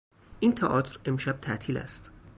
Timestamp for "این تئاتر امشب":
0.39-1.37